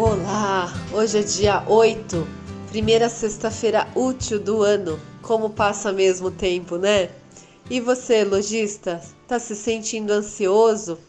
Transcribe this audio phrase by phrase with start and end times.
[0.00, 0.72] Olá!
[0.94, 2.24] Hoje é dia 8,
[2.68, 4.96] primeira sexta-feira útil do ano.
[5.20, 7.10] Como passa mesmo tempo, né?
[7.68, 11.00] E você, lojista, tá se sentindo ansioso?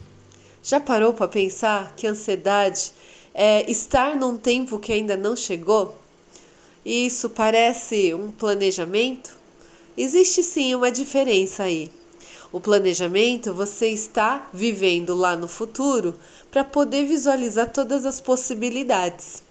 [0.64, 2.92] Já parou para pensar que ansiedade
[3.32, 5.96] é estar num tempo que ainda não chegou?
[6.84, 9.38] Isso parece um planejamento?
[9.96, 11.92] Existe sim uma diferença aí.
[12.52, 16.16] O planejamento você está vivendo lá no futuro
[16.50, 19.44] para poder visualizar todas as possibilidades.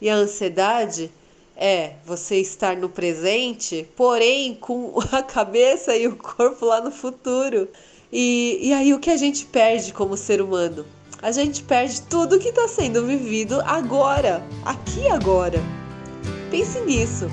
[0.00, 1.10] E a ansiedade
[1.56, 7.68] é você estar no presente, porém com a cabeça e o corpo lá no futuro.
[8.12, 10.84] E, e aí o que a gente perde como ser humano?
[11.22, 15.60] A gente perde tudo que está sendo vivido agora, aqui agora.
[16.50, 17.26] Pense nisso.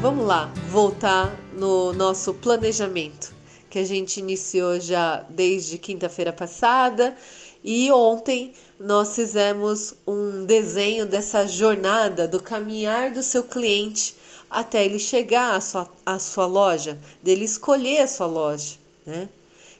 [0.00, 3.34] Vamos lá, voltar no nosso planejamento
[3.68, 7.14] que a gente iniciou já desde quinta-feira passada
[7.62, 14.16] e ontem nós fizemos um desenho dessa jornada do caminhar do seu cliente
[14.48, 19.28] até ele chegar à sua, à sua loja, dele escolher a sua loja, né?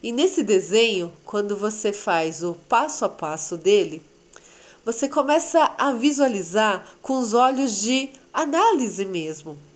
[0.03, 4.03] E nesse desenho, quando você faz o passo a passo dele,
[4.85, 9.70] você começa a visualizar com os olhos de análise mesmo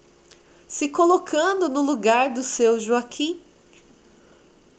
[0.74, 3.40] se colocando no lugar do seu Joaquim.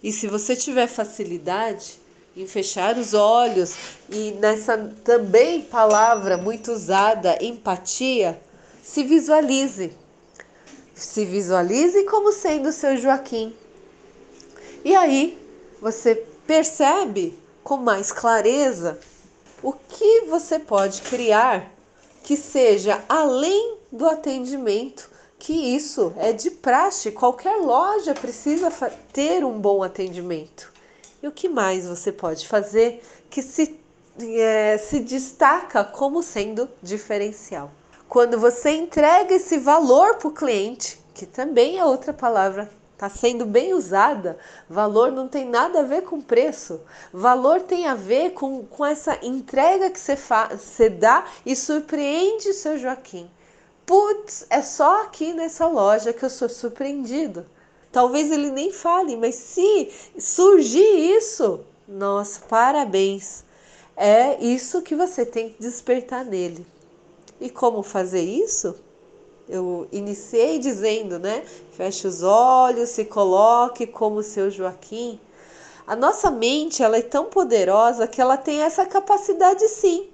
[0.03, 1.97] E se você tiver facilidade
[2.35, 3.77] em fechar os olhos
[4.09, 8.37] e nessa também palavra muito usada, empatia,
[8.83, 9.93] se visualize.
[10.93, 13.55] Se visualize como sendo seu Joaquim.
[14.83, 15.37] E aí
[15.79, 16.13] você
[16.45, 18.99] percebe com mais clareza
[19.63, 21.71] o que você pode criar
[22.21, 25.14] que seja além do atendimento
[25.45, 28.71] que isso é de praxe, qualquer loja precisa
[29.13, 30.73] ter um bom atendimento.
[31.21, 33.79] E o que mais você pode fazer que se,
[34.19, 37.69] é, se destaca como sendo diferencial?
[38.09, 43.45] Quando você entrega esse valor para o cliente, que também é outra palavra está sendo
[43.45, 44.39] bem usada.
[44.67, 46.81] Valor não tem nada a ver com preço.
[47.13, 50.17] Valor tem a ver com, com essa entrega que você,
[50.49, 53.29] você dá e surpreende o seu Joaquim.
[53.85, 57.45] Putz, é só aqui nessa loja que eu sou surpreendido.
[57.91, 63.43] Talvez ele nem fale, mas se surgir isso, nossa, parabéns.
[63.95, 66.65] É isso que você tem que despertar nele.
[67.39, 68.75] E como fazer isso?
[69.47, 71.45] Eu iniciei dizendo, né?
[71.73, 75.19] Feche os olhos, se coloque como seu Joaquim.
[75.85, 80.09] A nossa mente, ela é tão poderosa que ela tem essa capacidade sim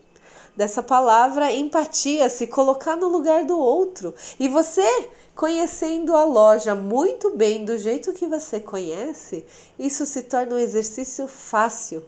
[0.55, 4.13] dessa palavra empatia, se colocar no lugar do outro.
[4.39, 9.45] E você, conhecendo a loja muito bem do jeito que você conhece,
[9.79, 12.03] isso se torna um exercício fácil.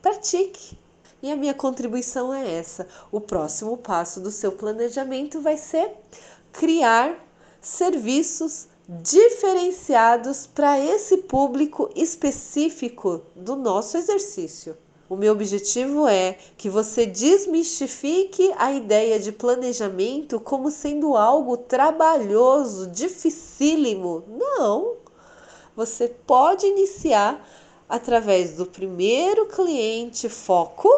[0.00, 0.78] Pratique.
[1.22, 2.88] E a minha contribuição é essa.
[3.12, 5.92] O próximo passo do seu planejamento vai ser
[6.52, 7.16] criar
[7.60, 14.76] serviços diferenciados para esse público específico do nosso exercício.
[15.12, 22.86] O meu objetivo é que você desmistifique a ideia de planejamento como sendo algo trabalhoso,
[22.86, 24.24] dificílimo.
[24.26, 24.94] Não!
[25.76, 27.46] Você pode iniciar
[27.86, 30.88] através do primeiro cliente foco,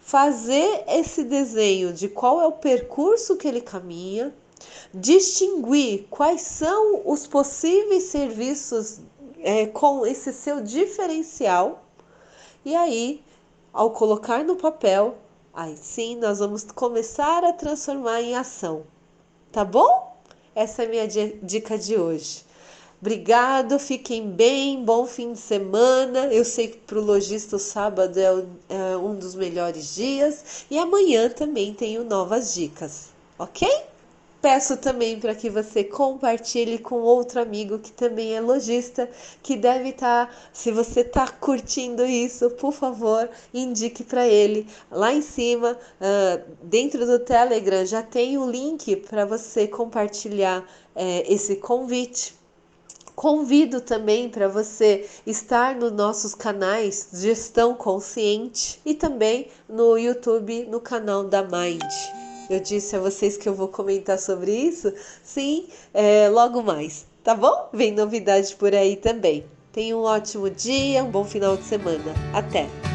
[0.00, 4.34] fazer esse desenho de qual é o percurso que ele caminha,
[4.92, 8.98] distinguir quais são os possíveis serviços
[9.38, 11.84] é, com esse seu diferencial.
[12.68, 13.24] E aí
[13.72, 15.16] ao colocar no papel,
[15.54, 18.82] aí sim nós vamos começar a transformar em ação.
[19.50, 20.14] Tá bom?
[20.54, 21.08] Essa é a minha
[21.42, 22.44] dica de hoje.
[23.00, 26.26] Obrigado, fiquem bem, bom fim de semana.
[26.26, 30.76] Eu sei que para o lojista o sábado é, é um dos melhores dias e
[30.76, 33.06] amanhã também tenho novas dicas,
[33.38, 33.66] ok?
[34.40, 39.10] Peço também para que você compartilhe com outro amigo que também é lojista,
[39.42, 44.68] que deve estar, tá, se você está curtindo isso, por favor, indique para ele.
[44.92, 50.64] Lá em cima, uh, dentro do Telegram, já tem o link para você compartilhar
[51.28, 52.36] esse convite.
[53.14, 60.80] Convido também para você estar nos nossos canais Gestão Consciente e também no YouTube, no
[60.80, 62.27] canal da Mind.
[62.48, 64.92] Eu disse a vocês que eu vou comentar sobre isso?
[65.22, 67.68] Sim, é, logo mais, tá bom?
[67.72, 69.44] Vem novidade por aí também.
[69.72, 72.14] Tenha um ótimo dia, um bom final de semana.
[72.32, 72.87] Até!